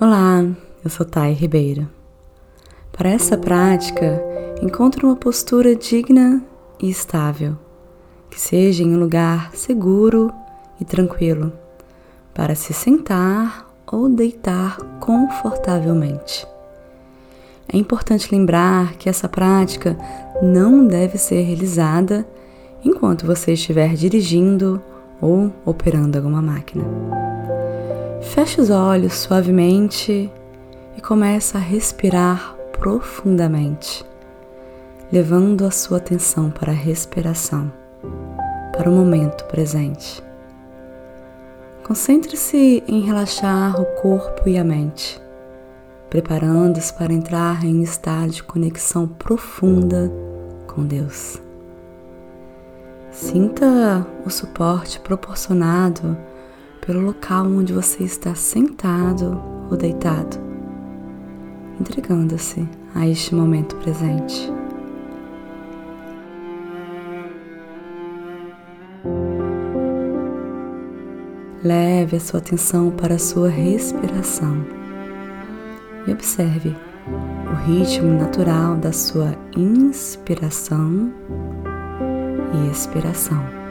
[0.00, 0.44] Olá,
[0.84, 1.88] eu sou Thay Ribeiro.
[2.90, 4.20] Para essa prática,
[4.60, 6.42] encontre uma postura digna
[6.82, 7.56] e estável,
[8.28, 10.32] que seja em um lugar seguro
[10.80, 11.52] e tranquilo,
[12.34, 16.44] para se sentar ou deitar confortavelmente.
[17.72, 19.96] É importante lembrar que essa prática
[20.42, 22.26] não deve ser realizada
[22.84, 24.82] enquanto você estiver dirigindo
[25.20, 26.82] ou operando alguma máquina.
[28.34, 30.28] Feche os olhos suavemente
[30.96, 34.04] e comece a respirar profundamente,
[35.12, 37.72] levando a sua atenção para a respiração,
[38.76, 40.20] para o momento presente.
[41.84, 45.22] Concentre-se em relaxar o corpo e a mente,
[46.10, 50.10] preparando-se para entrar em um estado de conexão profunda
[50.66, 51.40] com Deus.
[53.12, 56.16] Sinta o suporte proporcionado
[56.86, 60.36] pelo local onde você está sentado ou deitado,
[61.80, 64.52] entregando-se a este momento presente.
[71.62, 74.66] Leve a sua atenção para a sua respiração
[76.06, 76.76] e observe
[77.50, 81.10] o ritmo natural da sua inspiração
[82.52, 83.63] e expiração.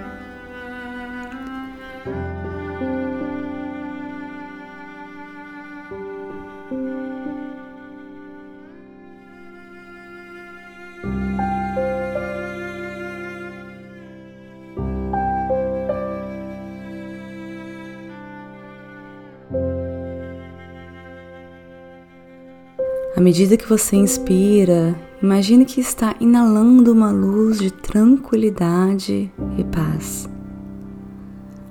[23.23, 30.29] Medida que você inspira, imagine que está inalando uma luz de tranquilidade e paz.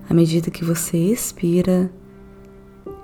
[0.09, 1.93] À medida que você expira,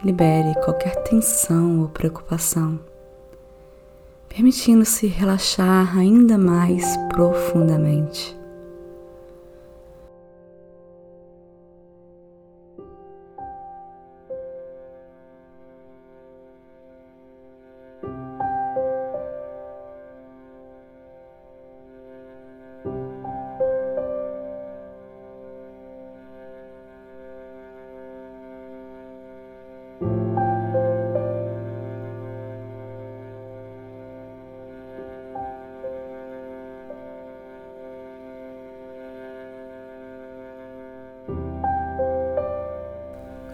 [0.02, 2.80] libere qualquer tensão ou preocupação,
[4.30, 8.37] permitindo-se relaxar ainda mais profundamente.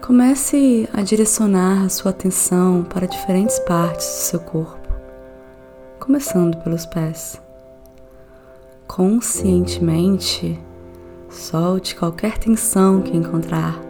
[0.05, 4.87] Comece a direcionar a sua atenção para diferentes partes do seu corpo,
[5.99, 7.41] começando pelos pés.
[8.85, 10.59] Conscientemente,
[11.27, 13.81] solte qualquer tensão que encontrar,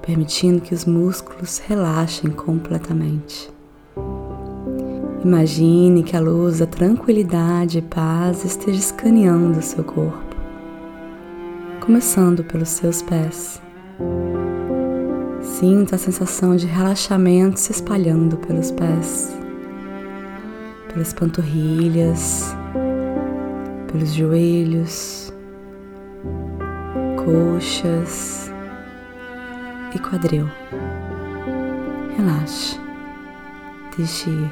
[0.00, 3.50] permitindo que os músculos relaxem completamente.
[5.22, 10.34] Imagine que a luz da tranquilidade e paz esteja escaneando o seu corpo,
[11.84, 13.60] começando pelos seus pés.
[15.58, 19.36] Sinta a sensação de relaxamento se espalhando pelos pés,
[20.86, 22.54] pelas panturrilhas,
[23.90, 25.32] pelos joelhos,
[27.16, 28.52] coxas
[29.92, 30.48] e quadril.
[32.16, 32.78] Relaxe,
[33.96, 34.50] deixe ir.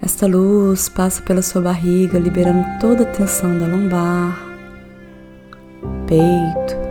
[0.00, 4.38] Esta luz passa pela sua barriga, liberando toda a tensão da lombar,
[6.06, 6.87] peito,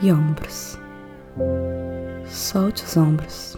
[0.00, 0.78] e ombros.
[2.26, 3.56] Solte os ombros.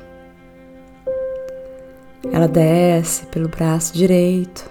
[2.33, 4.71] Ela desce pelo braço direito,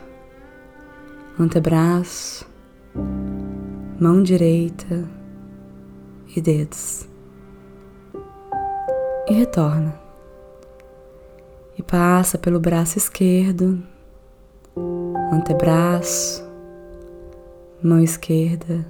[1.39, 2.47] antebraço,
[3.99, 5.07] mão direita
[6.35, 7.07] e dedos.
[9.27, 9.99] E retorna.
[11.77, 13.81] E passa pelo braço esquerdo,
[15.31, 16.43] antebraço,
[17.81, 18.85] mão esquerda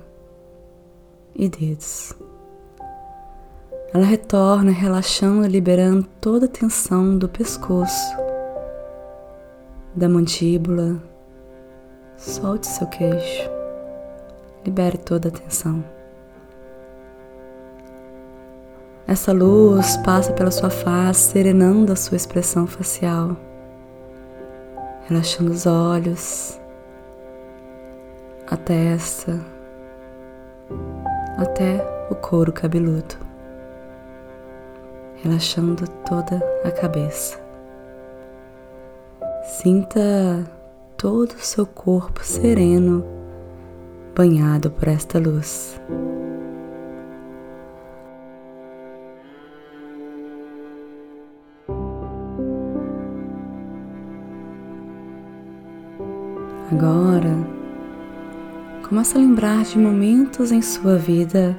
[1.35, 2.15] e dedos.
[3.91, 8.15] Ela retorna relaxando, liberando toda a tensão do pescoço,
[9.95, 11.01] da mandíbula.
[12.15, 13.49] Solte seu queixo.
[14.63, 15.83] Libere toda a tensão.
[19.07, 23.35] Essa luz passa pela sua face, serenando a sua expressão facial,
[25.07, 26.61] relaxando os olhos,
[28.45, 29.43] a testa,
[31.39, 33.28] até o couro cabeludo
[35.23, 37.39] relaxando toda a cabeça.
[39.43, 40.45] Sinta
[40.97, 43.03] todo o seu corpo sereno,
[44.15, 45.79] banhado por esta luz.
[56.71, 57.35] Agora,
[58.87, 61.57] comece a lembrar de momentos em sua vida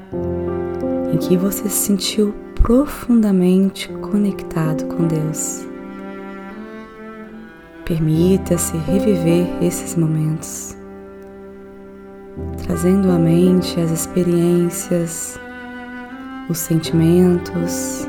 [1.12, 5.66] em que você se sentiu profundamente conectado com Deus.
[7.84, 10.76] Permita-se reviver esses momentos,
[12.62, 15.40] trazendo à mente as experiências,
[16.48, 18.06] os sentimentos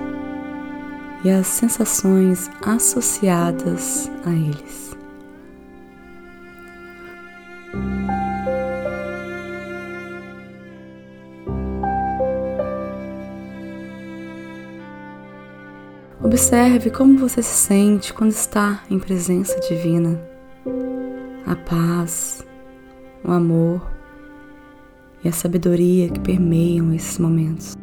[1.23, 4.90] e as sensações associadas a eles.
[16.31, 20.17] Observe como você se sente quando está em presença divina.
[21.45, 22.41] A paz,
[23.21, 23.85] o amor
[25.25, 27.75] e a sabedoria que permeiam esses momentos.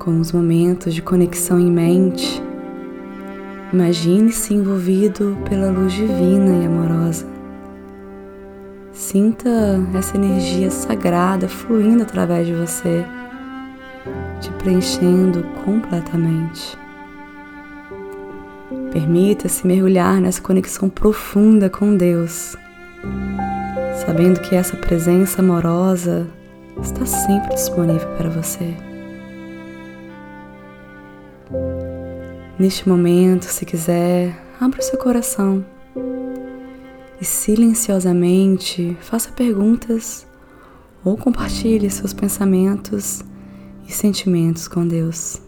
[0.00, 2.42] Com os momentos de conexão em mente,
[3.70, 7.26] imagine-se envolvido pela luz divina e amorosa.
[8.92, 9.50] Sinta
[9.94, 13.04] essa energia sagrada fluindo através de você,
[14.40, 16.78] te preenchendo completamente.
[18.90, 22.56] Permita-se mergulhar nessa conexão profunda com Deus,
[24.06, 26.26] sabendo que essa presença amorosa
[26.80, 28.89] está sempre disponível para você.
[32.60, 35.64] Neste momento, se quiser, abra o seu coração
[37.18, 40.26] e silenciosamente faça perguntas
[41.02, 43.22] ou compartilhe seus pensamentos
[43.88, 45.40] e sentimentos com Deus.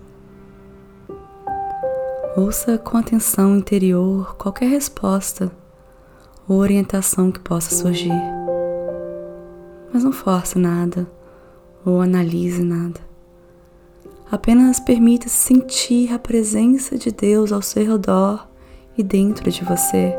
[2.34, 5.52] Ouça com atenção interior qualquer resposta
[6.48, 8.22] ou orientação que possa surgir.
[9.92, 11.06] Mas não force nada
[11.84, 13.11] ou analise nada.
[14.32, 18.48] Apenas permita sentir a presença de Deus ao seu redor
[18.96, 20.16] e dentro de você,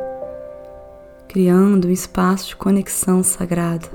[1.27, 3.89] criando um espaço de conexão sagrada.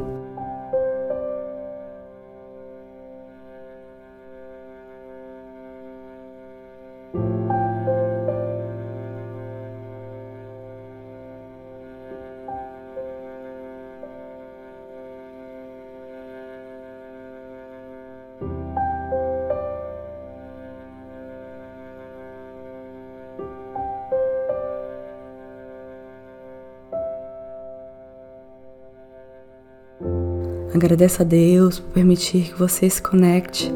[30.75, 33.73] Agradeça a Deus por permitir que você se conecte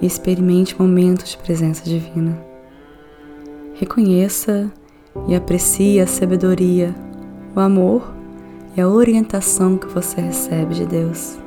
[0.00, 2.38] e experimente momentos de presença divina.
[3.74, 4.70] Reconheça
[5.26, 6.94] e aprecie a sabedoria,
[7.56, 8.14] o amor
[8.76, 11.43] e a orientação que você recebe de Deus.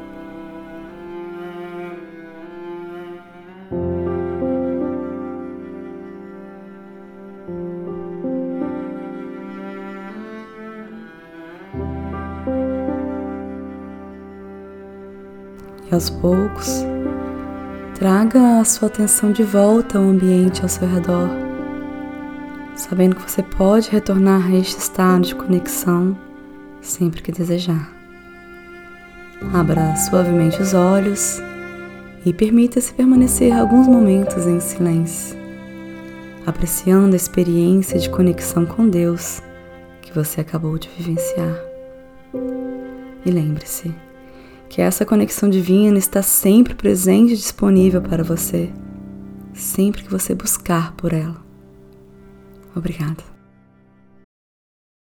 [15.98, 16.86] Aos poucos
[17.96, 21.27] traga a sua atenção de volta ao ambiente ao seu redor,
[22.75, 26.16] sabendo que você pode retornar a este estado de conexão
[26.82, 27.92] sempre que desejar.
[29.51, 31.42] Abra suavemente os olhos
[32.24, 35.36] e permita-se permanecer alguns momentos em silêncio,
[36.46, 39.42] apreciando a experiência de conexão com Deus
[40.04, 41.60] que você acabou de vivenciar.
[43.25, 43.92] E lembre-se,
[44.69, 48.69] que essa conexão divina está sempre presente e disponível para você,
[49.53, 51.41] sempre que você buscar por ela.
[52.75, 53.37] Obrigada.